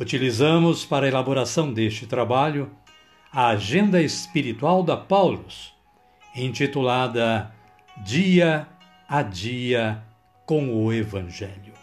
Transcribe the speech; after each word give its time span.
Utilizamos 0.00 0.82
para 0.86 1.04
a 1.04 1.08
elaboração 1.10 1.70
deste 1.70 2.06
trabalho 2.06 2.74
a 3.30 3.48
Agenda 3.48 4.00
Espiritual 4.00 4.82
da 4.82 4.96
Paulus, 4.96 5.74
intitulada 6.34 7.54
Dia 8.02 8.66
a 9.06 9.20
Dia 9.20 10.02
com 10.46 10.72
o 10.72 10.90
Evangelho. 10.90 11.74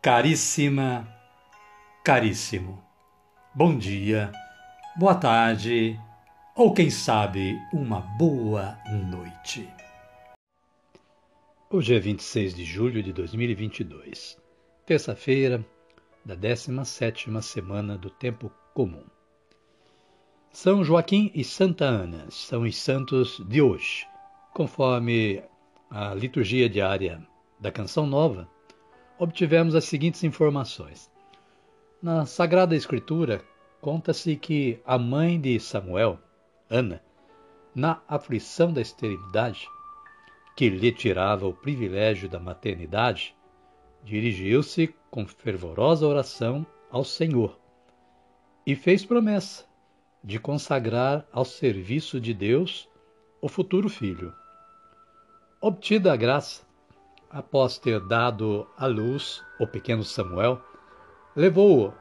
Caríssima, 0.00 1.04
caríssimo, 2.04 2.80
bom 3.52 3.76
dia, 3.76 4.30
boa 4.96 5.16
tarde 5.16 5.98
ou 6.54 6.72
quem 6.72 6.90
sabe 6.90 7.58
uma 7.72 8.02
boa 8.16 8.78
noite. 9.10 9.68
Hoje 11.68 11.96
é 11.96 11.98
26 11.98 12.54
de 12.54 12.64
julho 12.64 13.02
de 13.02 13.12
2022, 13.12 14.38
terça-feira 14.86 15.66
da 16.24 16.36
17ª 16.36 17.40
semana 17.42 17.96
do 17.96 18.10
tempo 18.10 18.50
comum. 18.74 19.04
São 20.50 20.82
Joaquim 20.82 21.30
e 21.34 21.44
Santa 21.44 21.84
Ana 21.84 22.26
são 22.30 22.62
os 22.62 22.76
santos 22.76 23.38
de 23.48 23.60
hoje, 23.62 24.06
conforme 24.54 25.42
a 25.90 26.14
liturgia 26.14 26.68
diária 26.68 27.26
da 27.60 27.70
Canção 27.70 28.06
Nova, 28.06 28.48
obtivemos 29.18 29.74
as 29.74 29.84
seguintes 29.84 30.24
informações. 30.24 31.10
Na 32.02 32.26
Sagrada 32.26 32.76
Escritura, 32.76 33.42
conta-se 33.80 34.36
que 34.36 34.80
a 34.84 34.98
mãe 34.98 35.40
de 35.40 35.58
Samuel, 35.58 36.18
Ana, 36.70 37.02
na 37.74 38.00
aflição 38.08 38.72
da 38.72 38.80
esterilidade, 38.80 39.68
que 40.56 40.68
lhe 40.68 40.92
tirava 40.92 41.46
o 41.46 41.54
privilégio 41.54 42.28
da 42.28 42.38
maternidade, 42.38 43.34
dirigiu-se 44.04 44.94
com 45.10 45.26
fervorosa 45.26 46.06
oração 46.06 46.66
ao 46.90 47.04
Senhor 47.04 47.58
e 48.66 48.74
fez 48.74 49.04
promessa 49.04 49.64
de 50.22 50.38
consagrar 50.38 51.26
ao 51.32 51.44
serviço 51.44 52.20
de 52.20 52.34
Deus 52.34 52.88
o 53.40 53.48
futuro 53.48 53.88
filho. 53.88 54.34
Obtida 55.60 56.12
a 56.12 56.16
graça, 56.16 56.66
após 57.30 57.78
ter 57.78 58.00
dado 58.00 58.68
à 58.76 58.86
luz 58.86 59.42
o 59.58 59.66
pequeno 59.66 60.04
Samuel, 60.04 60.60
levou-o 61.34 61.92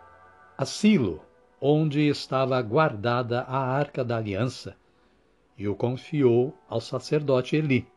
a 0.58 0.66
Silo, 0.66 1.22
onde 1.62 2.08
estava 2.08 2.62
guardada 2.62 3.42
a 3.42 3.58
arca 3.58 4.04
da 4.04 4.18
aliança, 4.18 4.76
e 5.58 5.68
o 5.68 5.76
confiou 5.76 6.54
ao 6.68 6.82
sacerdote 6.82 7.56
Eli 7.56 7.88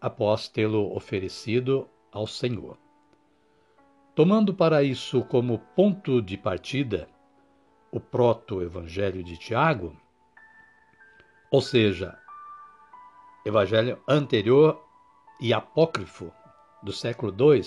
após 0.00 0.48
tê-lo 0.48 0.96
oferecido 0.96 1.88
ao 2.10 2.26
Senhor. 2.26 2.81
Tomando 4.14 4.52
para 4.52 4.82
isso 4.82 5.22
como 5.24 5.58
ponto 5.58 6.20
de 6.20 6.36
partida 6.36 7.08
o 7.90 8.00
proto-evangelho 8.00 9.22
de 9.22 9.36
Tiago, 9.36 9.96
ou 11.50 11.60
seja, 11.60 12.18
evangelho 13.44 14.00
anterior 14.08 14.82
e 15.40 15.52
apócrifo 15.52 16.32
do 16.82 16.92
século 16.92 17.34
II, 17.38 17.62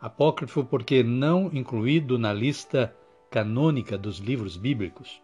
apócrifo 0.00 0.64
porque 0.64 1.02
não 1.02 1.46
incluído 1.52 2.18
na 2.18 2.32
lista 2.32 2.94
canônica 3.30 3.98
dos 3.98 4.18
livros 4.18 4.56
bíblicos, 4.56 5.22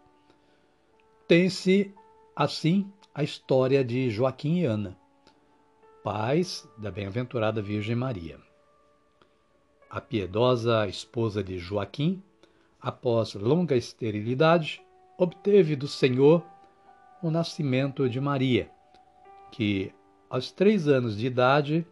tem-se, 1.26 1.94
assim, 2.36 2.92
a 3.14 3.22
história 3.22 3.84
de 3.84 4.10
Joaquim 4.10 4.58
e 4.58 4.64
Ana 4.66 4.96
pais 6.04 6.68
da 6.76 6.90
bem-aventurada 6.90 7.62
Virgem 7.62 7.96
Maria. 7.96 8.38
A 9.94 10.00
piedosa 10.00 10.88
esposa 10.88 11.40
de 11.40 11.56
Joaquim, 11.56 12.20
após 12.80 13.34
longa 13.34 13.76
esterilidade, 13.76 14.82
obteve 15.16 15.76
do 15.76 15.86
Senhor 15.86 16.44
o 17.22 17.30
nascimento 17.30 18.08
de 18.08 18.20
Maria, 18.20 18.68
que, 19.52 19.94
aos 20.28 20.50
três 20.50 20.88
anos 20.88 21.16
de 21.16 21.28
idade, 21.28 21.86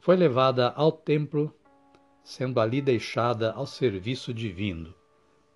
foi 0.00 0.16
levada 0.16 0.70
ao 0.70 0.90
templo, 0.90 1.54
sendo 2.24 2.58
ali 2.58 2.82
deixada 2.82 3.52
ao 3.52 3.66
serviço 3.66 4.34
divino, 4.34 4.92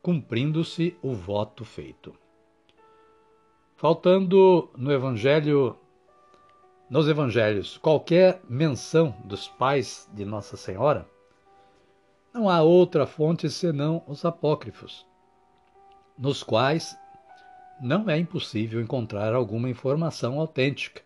cumprindo-se 0.00 0.96
o 1.02 1.12
voto 1.12 1.64
feito. 1.64 2.14
Faltando 3.74 4.70
no 4.76 4.92
Evangelho 4.92 5.76
nos 6.88 7.08
evangelhos 7.08 7.76
qualquer 7.78 8.40
menção 8.48 9.16
dos 9.24 9.48
pais 9.48 10.08
de 10.12 10.24
Nossa 10.24 10.56
Senhora, 10.56 11.10
não 12.32 12.48
há 12.48 12.62
outra 12.62 13.06
fonte 13.06 13.50
senão 13.50 14.02
os 14.06 14.24
apócrifos, 14.24 15.06
nos 16.16 16.42
quais 16.42 16.96
não 17.80 18.08
é 18.08 18.18
impossível 18.18 18.80
encontrar 18.80 19.34
alguma 19.34 19.68
informação 19.68 20.40
autêntica, 20.40 21.02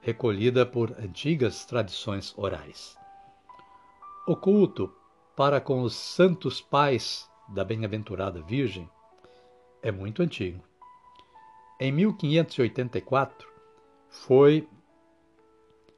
recolhida 0.00 0.66
por 0.66 0.90
antigas 0.98 1.64
tradições 1.64 2.36
orais. 2.36 2.96
O 4.26 4.36
culto 4.36 4.92
para 5.36 5.60
com 5.60 5.82
os 5.82 5.94
santos 5.94 6.60
pais 6.60 7.30
da 7.48 7.64
bem-aventurada 7.64 8.42
Virgem 8.42 8.88
é 9.80 9.90
muito 9.90 10.22
antigo. 10.22 10.62
Em 11.80 11.90
1584, 11.90 13.48
foi 14.08 14.68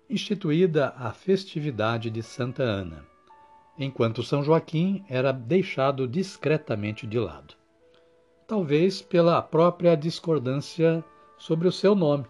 instituída 0.09 0.95
a 0.97 1.13
festividade 1.13 2.11
de 2.11 2.23
Santa 2.23 2.63
Ana, 2.63 3.05
enquanto 3.79 4.23
São 4.23 4.43
Joaquim 4.43 5.05
era 5.09 5.33
deixado 5.33 6.07
discretamente 6.07 7.07
de 7.07 7.19
lado. 7.19 7.55
Talvez 8.47 9.03
pela 9.03 9.41
própria 9.43 9.97
discordância 9.97 11.05
sobre 11.39 11.67
o 11.67 11.73
seu 11.73 11.95
nome, 11.95 12.27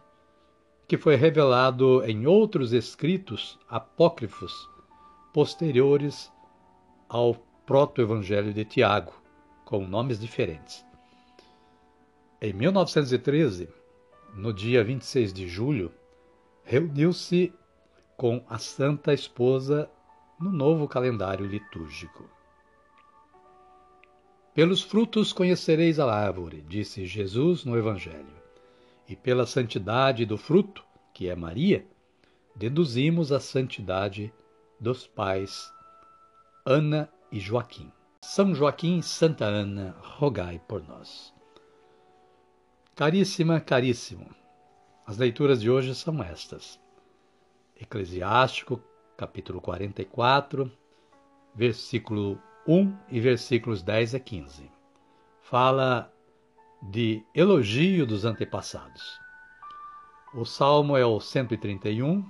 que 0.87 0.97
foi 0.97 1.16
revelado 1.16 2.05
em 2.05 2.27
outros 2.27 2.72
escritos 2.72 3.59
apócrifos 3.69 4.69
posteriores 5.32 6.32
ao 7.09 7.34
proto-evangelho 7.66 8.53
de 8.53 8.65
Tiago, 8.65 9.12
com 9.65 9.87
nomes 9.87 10.21
diferentes. 10.21 10.84
Em 12.41 12.53
1913, 12.53 13.69
no 14.34 14.53
dia 14.53 14.84
26 14.84 15.32
de 15.32 15.49
julho, 15.49 15.93
reuniu-se 16.62 17.53
com 18.16 18.44
a 18.49 18.59
Santa 18.59 19.12
Esposa 19.15 19.91
no 20.38 20.50
novo 20.50 20.88
calendário 20.88 21.46
litúrgico. 21.46 22.28
Pelos 24.54 24.82
frutos 24.82 25.32
conhecereis 25.32 25.98
a 25.98 26.12
árvore, 26.12 26.62
disse 26.62 27.06
Jesus 27.06 27.64
no 27.64 27.76
Evangelho, 27.76 28.34
e 29.08 29.16
pela 29.16 29.46
santidade 29.46 30.25
do 30.25 30.38
fruto, 30.38 30.84
que 31.12 31.28
é 31.28 31.34
Maria, 31.34 31.86
deduzimos 32.54 33.32
a 33.32 33.40
santidade 33.40 34.32
dos 34.78 35.06
pais 35.06 35.72
Ana 36.64 37.10
e 37.30 37.40
Joaquim. 37.40 37.92
São 38.22 38.54
Joaquim 38.54 38.98
e 38.98 39.02
Santa 39.02 39.44
Ana, 39.44 39.96
rogai 40.00 40.60
por 40.66 40.82
nós. 40.87 41.34
Caríssima, 42.94 43.60
caríssimo, 43.60 44.30
as 45.06 45.19
leituras 45.19 45.60
de 45.60 45.69
hoje 45.69 45.94
são 45.94 46.22
estas. 46.22 46.80
Eclesiástico, 47.78 48.80
capítulo 49.16 49.61
44, 49.61 50.70
versículo 51.55 52.40
1 52.66 52.96
e 53.11 53.20
versículos 53.20 53.82
10 53.82 54.16
a 54.16 54.20
15. 54.20 54.70
Fala 55.40 56.12
de 56.82 57.22
elogio 57.34 58.06
dos 58.06 58.25
antepassados. 58.25 59.20
O 60.34 60.44
salmo 60.44 60.96
é 60.96 61.06
o 61.06 61.20
131, 61.20 62.25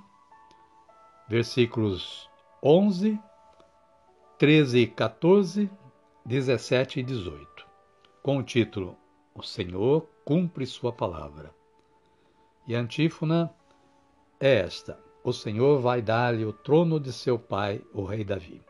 versículos 1.29 2.29
11, 2.63 3.19
13 4.39 4.79
e 4.81 4.87
14, 4.87 5.71
17 6.25 7.01
e 7.01 7.03
18, 7.03 7.67
com 8.23 8.39
o 8.39 8.43
título 8.43 8.97
O 9.35 9.43
Senhor 9.43 10.07
cumpre 10.25 10.67
sua 10.67 10.93
palavra. 10.93 11.55
E 12.67 12.77
a 12.77 12.81
antífona 12.81 13.55
é 14.39 14.57
esta: 14.57 14.99
o 15.25 15.33
Senhor 15.33 15.81
vai 15.81 16.03
dar-lhe 16.03 16.45
o 16.45 16.53
trono 16.53 17.01
de 17.01 17.11
seu 17.11 17.39
pai, 17.39 17.81
o 17.95 18.05
rei 18.05 18.23
Davi. 18.23 18.61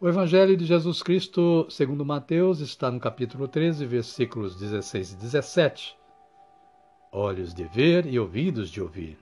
O 0.00 0.08
Evangelho 0.08 0.56
de 0.56 0.64
Jesus 0.64 1.02
Cristo, 1.02 1.66
segundo 1.68 2.06
Mateus, 2.06 2.60
está 2.60 2.90
no 2.90 2.98
capítulo 2.98 3.46
13, 3.46 3.84
versículos 3.84 4.56
16 4.56 5.12
e 5.12 5.16
17. 5.16 5.96
Olhos 7.12 7.52
de 7.52 7.64
ver 7.64 8.06
e 8.06 8.18
ouvidos 8.18 8.70
de 8.70 8.80
ouvir. 8.80 9.18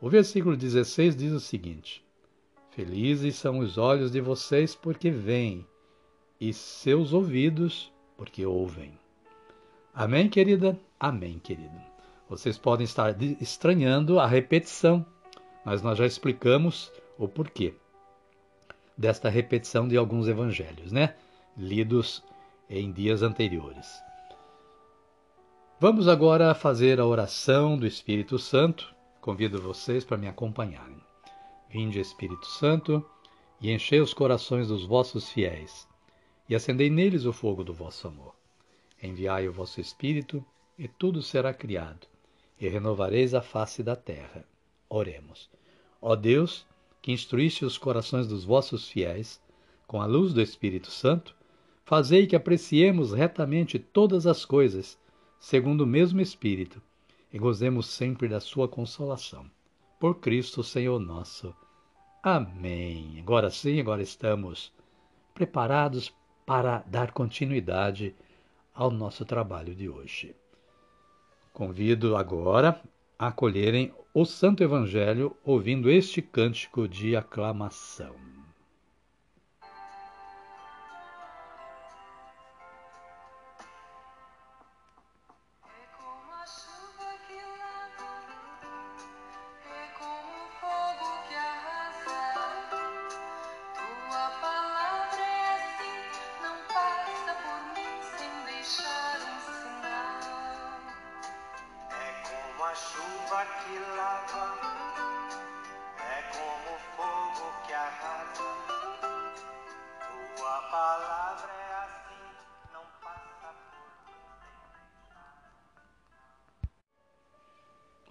O 0.00 0.10
versículo 0.10 0.56
16 0.56 1.14
diz 1.14 1.32
o 1.32 1.40
seguinte: 1.40 2.04
Felizes 2.72 3.36
são 3.36 3.60
os 3.60 3.78
olhos 3.78 4.10
de 4.10 4.20
vocês 4.20 4.74
porque 4.74 5.08
veem, 5.08 5.64
e 6.40 6.52
seus 6.52 7.12
ouvidos 7.12 7.92
porque 8.16 8.44
ouvem. 8.44 8.98
Amém, 9.94 10.28
querida? 10.28 10.76
Amém, 10.98 11.38
querido. 11.38 11.93
Vocês 12.28 12.56
podem 12.56 12.84
estar 12.84 13.14
estranhando 13.40 14.18
a 14.18 14.26
repetição, 14.26 15.04
mas 15.64 15.82
nós 15.82 15.98
já 15.98 16.06
explicamos 16.06 16.90
o 17.18 17.28
porquê 17.28 17.74
desta 18.96 19.28
repetição 19.28 19.86
de 19.86 19.96
alguns 19.96 20.26
evangelhos, 20.26 20.92
né? 20.92 21.14
Lidos 21.56 22.22
em 22.68 22.92
dias 22.92 23.22
anteriores. 23.22 24.02
Vamos 25.78 26.08
agora 26.08 26.54
fazer 26.54 26.98
a 26.98 27.06
oração 27.06 27.76
do 27.76 27.86
Espírito 27.86 28.38
Santo. 28.38 28.94
Convido 29.20 29.60
vocês 29.60 30.04
para 30.04 30.16
me 30.16 30.28
acompanharem. 30.28 31.02
Vinde, 31.68 31.98
Espírito 31.98 32.46
Santo, 32.46 33.04
e 33.60 33.72
enchei 33.72 34.00
os 34.00 34.14
corações 34.14 34.68
dos 34.68 34.84
vossos 34.84 35.28
fiéis, 35.28 35.88
e 36.48 36.54
acendei 36.54 36.88
neles 36.88 37.24
o 37.24 37.32
fogo 37.32 37.64
do 37.64 37.74
vosso 37.74 38.06
amor. 38.06 38.34
Enviai 39.02 39.48
o 39.48 39.52
vosso 39.52 39.80
Espírito, 39.80 40.44
e 40.78 40.86
tudo 40.86 41.22
será 41.22 41.52
criado, 41.52 42.06
e 42.60 42.68
renovareis 42.68 43.34
a 43.34 43.42
face 43.42 43.82
da 43.82 43.96
terra. 43.96 44.44
Oremos. 44.88 45.50
Ó 46.00 46.14
Deus, 46.14 46.66
que 47.02 47.12
instruísse 47.12 47.64
os 47.64 47.76
corações 47.76 48.26
dos 48.26 48.44
vossos 48.44 48.88
fiéis, 48.88 49.40
com 49.86 50.00
a 50.00 50.06
luz 50.06 50.32
do 50.32 50.40
Espírito 50.40 50.90
Santo, 50.90 51.34
fazei 51.84 52.26
que 52.26 52.36
apreciemos 52.36 53.12
retamente 53.12 53.78
todas 53.78 54.26
as 54.26 54.44
coisas, 54.44 54.98
segundo 55.38 55.82
o 55.82 55.86
mesmo 55.86 56.20
Espírito, 56.20 56.80
e 57.32 57.38
gozemos 57.38 57.86
sempre 57.86 58.28
da 58.28 58.40
sua 58.40 58.68
consolação. 58.68 59.50
Por 59.98 60.20
Cristo, 60.20 60.62
Senhor 60.62 60.98
nosso. 60.98 61.54
Amém. 62.22 63.18
Agora 63.20 63.50
sim, 63.50 63.80
agora 63.80 64.02
estamos 64.02 64.72
preparados 65.34 66.12
para 66.46 66.78
dar 66.86 67.12
continuidade 67.12 68.14
ao 68.74 68.90
nosso 68.90 69.24
trabalho 69.24 69.74
de 69.74 69.88
hoje. 69.88 70.34
Convido 71.54 72.16
agora 72.16 72.80
a 73.16 73.28
acolherem 73.28 73.94
o 74.12 74.24
Santo 74.24 74.64
Evangelho 74.64 75.36
ouvindo 75.44 75.88
este 75.88 76.20
cântico 76.20 76.88
de 76.88 77.14
aclamação. 77.14 78.33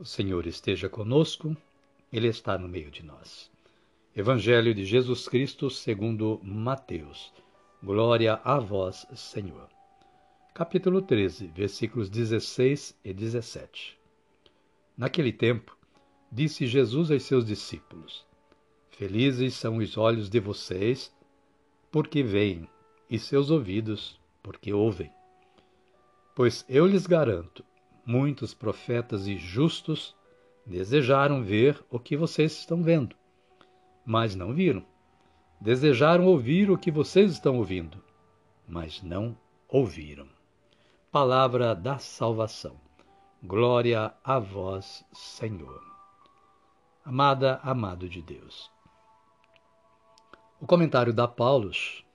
O 0.04 0.06
Senhor 0.06 0.46
esteja 0.46 0.90
conosco, 0.90 1.56
Ele 2.12 2.28
está 2.28 2.58
no 2.58 2.68
meio 2.68 2.92
de 2.92 3.02
nós. 3.06 3.50
Evangelho 4.14 4.76
de 4.76 4.84
Jesus 4.84 5.30
Cristo 5.30 5.70
segundo 5.70 6.42
Mateus. 6.44 7.32
Glória 7.82 8.34
a 8.44 8.60
vós, 8.60 9.08
Senhor. 9.16 9.70
Capítulo 10.54 11.02
13, 11.02 11.48
versículos 11.48 12.10
16 12.10 13.00
e 13.02 13.14
17. 13.14 13.98
Naquele 14.98 15.32
tempo, 15.32 15.74
disse 16.30 16.68
Jesus 16.68 17.10
aos 17.10 17.24
seus 17.24 17.46
discípulos: 17.46 18.26
Felizes 18.90 19.54
são 19.54 19.78
os 19.78 19.98
olhos 19.98 20.30
de 20.30 20.42
vocês, 20.42 21.16
porque 21.90 22.22
veem, 22.22 22.68
e 23.10 23.18
seus 23.18 23.50
ouvidos, 23.50 24.20
porque 24.44 24.74
ouvem. 24.74 25.10
Pois 26.36 26.66
eu 26.68 26.86
lhes 26.86 27.08
garanto, 27.08 27.64
muitos 28.06 28.54
profetas 28.54 29.28
e 29.28 29.38
justos 29.38 30.16
desejaram 30.66 31.44
ver 31.44 31.84
o 31.90 32.00
que 32.00 32.16
vocês 32.16 32.54
estão 32.54 32.82
vendo, 32.82 33.16
mas 34.06 34.36
não 34.36 34.54
viram. 34.54 34.86
Desejaram 35.60 36.26
ouvir 36.26 36.70
o 36.70 36.78
que 36.78 36.92
vocês 36.92 37.32
estão 37.32 37.58
ouvindo, 37.58 38.04
mas 38.68 39.02
não 39.02 39.38
ouviram. 39.68 40.28
Palavra 41.12 41.74
da 41.74 41.98
salvação. 41.98 42.76
Glória 43.42 44.14
a 44.24 44.40
vós, 44.40 45.06
Senhor. 45.14 45.82
Amada, 47.06 47.60
amado 47.64 48.08
de 48.08 48.22
Deus. 48.22 48.72
O 50.60 50.66
comentário 50.66 51.14
da 51.14 51.28
Paulus, 51.28 52.06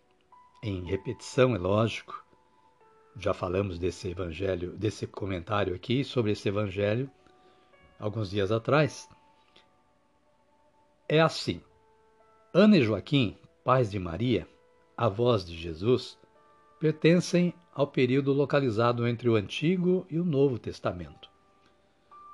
em 0.62 0.84
repetição, 0.84 1.54
é 1.54 1.58
lógico, 1.58 2.24
já 3.18 3.34
falamos 3.34 3.78
desse 3.78 4.08
evangelho, 4.08 4.70
desse 4.76 5.06
comentário 5.06 5.74
aqui 5.74 6.04
sobre 6.04 6.32
esse 6.32 6.48
evangelho 6.48 7.10
alguns 7.98 8.30
dias 8.30 8.52
atrás. 8.52 9.08
É 11.08 11.20
assim: 11.20 11.60
Ana 12.54 12.76
e 12.78 12.82
Joaquim, 12.82 13.36
pais 13.64 13.90
de 13.90 13.98
Maria, 13.98 14.46
avós 14.96 15.44
de 15.44 15.56
Jesus, 15.56 16.16
pertencem 16.78 17.52
ao 17.74 17.88
período 17.88 18.32
localizado 18.32 19.06
entre 19.06 19.28
o 19.28 19.34
Antigo 19.34 20.06
e 20.08 20.20
o 20.20 20.24
Novo 20.24 20.58
Testamento. 20.58 21.28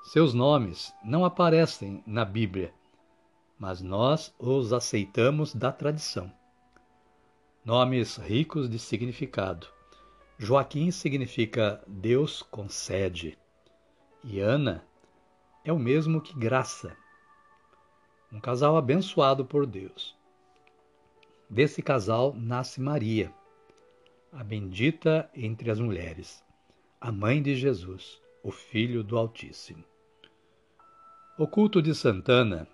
Seus 0.02 0.34
nomes 0.34 0.92
não 1.02 1.24
aparecem 1.24 2.02
na 2.06 2.26
Bíblia, 2.26 2.74
mas 3.58 3.80
nós 3.80 4.34
os 4.38 4.70
aceitamos 4.70 5.54
da 5.54 5.72
tradição. 5.72 6.30
Nomes 7.64 8.18
ricos 8.18 8.68
de 8.68 8.78
significado 8.78 9.73
Joaquim 10.36 10.90
significa 10.90 11.80
Deus 11.86 12.42
concede, 12.42 13.38
e 14.22 14.40
Ana 14.40 14.84
é 15.64 15.72
o 15.72 15.78
mesmo 15.78 16.20
que 16.20 16.36
graça. 16.36 16.96
Um 18.32 18.40
casal 18.40 18.76
abençoado 18.76 19.44
por 19.44 19.64
Deus. 19.64 20.16
Desse 21.48 21.80
casal 21.80 22.34
nasce 22.34 22.80
Maria, 22.80 23.32
a 24.32 24.42
bendita 24.42 25.30
entre 25.32 25.70
as 25.70 25.78
mulheres, 25.78 26.42
a 27.00 27.12
mãe 27.12 27.40
de 27.40 27.54
Jesus, 27.54 28.20
o 28.42 28.50
Filho 28.50 29.04
do 29.04 29.16
Altíssimo. 29.16 29.84
O 31.38 31.46
culto 31.46 31.80
de 31.80 31.94
Santana 31.94 32.66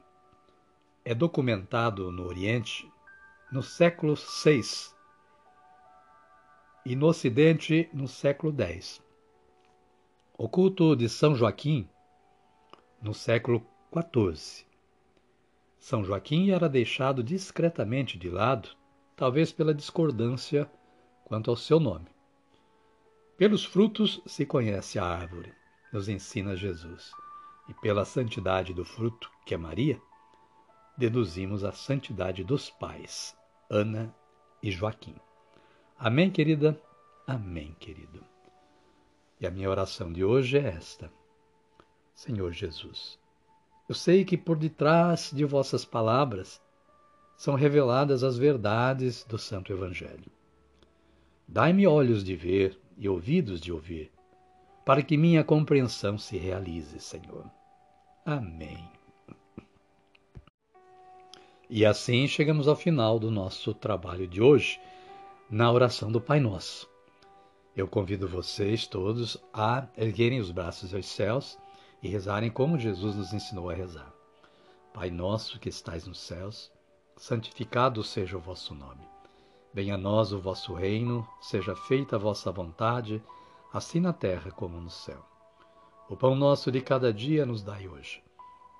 é 1.04 1.14
documentado 1.14 2.10
no 2.10 2.26
Oriente 2.26 2.90
no 3.52 3.62
século 3.62 4.14
VI 4.14 4.62
e 6.84 6.96
no 6.96 7.06
Ocidente 7.06 7.88
no 7.92 8.08
século 8.08 8.54
X. 8.58 9.02
O 10.36 10.48
culto 10.48 10.96
de 10.96 11.08
São 11.08 11.34
Joaquim 11.34 11.88
no 13.02 13.12
século 13.12 13.66
XIV. 13.92 14.64
São 15.78 16.04
Joaquim 16.04 16.50
era 16.50 16.68
deixado 16.68 17.22
discretamente 17.22 18.18
de 18.18 18.30
lado, 18.30 18.70
talvez 19.16 19.52
pela 19.52 19.74
discordância 19.74 20.70
quanto 21.24 21.50
ao 21.50 21.56
seu 21.56 21.78
nome. 21.78 22.08
Pelos 23.36 23.64
frutos 23.64 24.22
se 24.26 24.44
conhece 24.44 24.98
a 24.98 25.04
árvore, 25.04 25.52
nos 25.92 26.08
ensina 26.08 26.56
Jesus, 26.56 27.12
e 27.68 27.74
pela 27.74 28.04
santidade 28.04 28.74
do 28.74 28.84
fruto, 28.84 29.30
que 29.46 29.54
é 29.54 29.56
Maria, 29.56 30.00
deduzimos 30.96 31.64
a 31.64 31.72
santidade 31.72 32.44
dos 32.44 32.68
pais, 32.70 33.36
Ana 33.70 34.14
e 34.62 34.70
Joaquim. 34.70 35.16
Amém, 36.02 36.30
querida? 36.30 36.80
Amém, 37.26 37.76
querido. 37.78 38.24
E 39.38 39.46
a 39.46 39.50
minha 39.50 39.68
oração 39.68 40.10
de 40.10 40.24
hoje 40.24 40.56
é 40.56 40.68
esta: 40.68 41.12
Senhor 42.14 42.52
Jesus, 42.52 43.18
eu 43.86 43.94
sei 43.94 44.24
que 44.24 44.38
por 44.38 44.56
detrás 44.56 45.30
de 45.30 45.44
vossas 45.44 45.84
palavras 45.84 46.58
são 47.36 47.54
reveladas 47.54 48.24
as 48.24 48.38
verdades 48.38 49.24
do 49.24 49.36
Santo 49.36 49.74
Evangelho. 49.74 50.32
Dai-me 51.46 51.86
olhos 51.86 52.24
de 52.24 52.34
ver 52.34 52.80
e 52.96 53.06
ouvidos 53.06 53.60
de 53.60 53.70
ouvir, 53.70 54.10
para 54.86 55.02
que 55.02 55.18
minha 55.18 55.44
compreensão 55.44 56.16
se 56.16 56.38
realize, 56.38 56.98
Senhor. 56.98 57.44
Amém. 58.24 58.88
E 61.68 61.84
assim 61.84 62.26
chegamos 62.26 62.66
ao 62.66 62.74
final 62.74 63.18
do 63.18 63.30
nosso 63.30 63.74
trabalho 63.74 64.26
de 64.26 64.40
hoje, 64.40 64.80
na 65.50 65.68
oração 65.72 66.12
do 66.12 66.20
Pai 66.20 66.38
Nosso. 66.38 66.88
Eu 67.76 67.88
convido 67.88 68.28
vocês 68.28 68.86
todos 68.86 69.36
a 69.52 69.88
erguerem 69.96 70.38
os 70.38 70.52
braços 70.52 70.94
aos 70.94 71.06
céus 71.06 71.58
e 72.00 72.08
rezarem 72.08 72.48
como 72.52 72.78
Jesus 72.78 73.16
nos 73.16 73.32
ensinou 73.32 73.68
a 73.68 73.74
rezar. 73.74 74.14
Pai 74.94 75.10
nosso 75.10 75.58
que 75.58 75.68
estais 75.68 76.06
nos 76.06 76.20
céus, 76.20 76.70
santificado 77.16 78.04
seja 78.04 78.36
o 78.36 78.40
vosso 78.40 78.76
nome. 78.76 79.04
Venha 79.74 79.96
a 79.96 79.98
nós 79.98 80.32
o 80.32 80.38
vosso 80.38 80.72
reino, 80.72 81.26
seja 81.40 81.74
feita 81.74 82.14
a 82.14 82.18
vossa 82.18 82.52
vontade, 82.52 83.20
assim 83.72 83.98
na 83.98 84.12
terra 84.12 84.52
como 84.52 84.80
no 84.80 84.90
céu. 84.90 85.26
O 86.08 86.16
pão 86.16 86.36
nosso 86.36 86.70
de 86.70 86.80
cada 86.80 87.12
dia 87.12 87.44
nos 87.44 87.60
dai 87.60 87.88
hoje. 87.88 88.22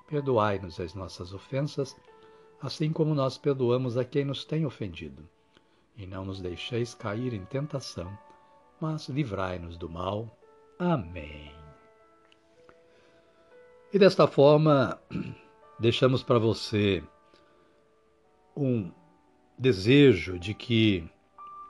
Perdoai-nos 0.07 0.79
as 0.79 0.95
nossas 0.95 1.35
ofensas, 1.35 1.97
assim 2.63 2.93
como 2.93 3.13
nós 3.13 3.37
perdoamos 3.37 3.97
a 3.97 4.05
quem 4.05 4.25
nos 4.25 4.45
tem 4.45 4.65
ofendido. 4.65 5.29
E 5.97 6.07
não 6.07 6.25
nos 6.25 6.41
deixeis 6.41 6.95
cair 6.95 7.33
em 7.35 7.45
tentação, 7.45 8.17
mas 8.81 9.09
livrai-nos 9.09 9.77
do 9.77 9.89
mal. 9.89 10.29
Amém. 10.79 11.53
E 13.93 13.99
desta 13.99 14.27
forma, 14.27 15.01
deixamos 15.79 16.23
para 16.23 16.39
você 16.39 17.03
um 18.57 18.91
desejo 19.59 20.39
de 20.39 20.55
que 20.55 21.09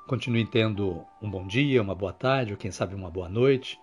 continue 0.07 0.47
tendo 0.47 1.05
um 1.23 1.31
bom 1.31 1.47
dia, 1.47 1.81
uma 1.81 1.95
boa 1.95 2.13
tarde, 2.13 2.53
ou 2.53 2.59
quem 2.59 2.71
sabe 2.71 2.95
uma 2.95 3.11
boa 3.11 3.29
noite, 3.29 3.81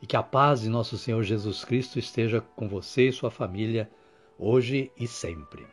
e 0.00 0.06
que 0.06 0.16
a 0.16 0.22
paz 0.22 0.62
de 0.62 0.68
nosso 0.68 0.98
Senhor 0.98 1.22
Jesus 1.22 1.64
Cristo 1.64 1.98
esteja 1.98 2.40
com 2.56 2.68
você 2.68 3.08
e 3.08 3.12
sua 3.12 3.30
família 3.30 3.90
hoje 4.38 4.90
e 4.98 5.06
sempre. 5.06 5.66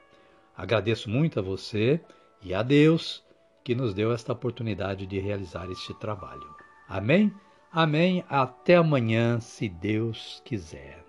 Agradeço 0.55 1.09
muito 1.09 1.39
a 1.39 1.41
você 1.41 1.99
e 2.41 2.53
a 2.53 2.61
Deus 2.61 3.23
que 3.63 3.75
nos 3.75 3.93
deu 3.93 4.11
esta 4.11 4.33
oportunidade 4.33 5.05
de 5.05 5.19
realizar 5.19 5.69
este 5.69 5.93
trabalho. 5.95 6.55
Amém? 6.87 7.33
Amém. 7.71 8.23
Até 8.27 8.75
amanhã, 8.75 9.39
se 9.39 9.69
Deus 9.69 10.41
quiser. 10.45 11.08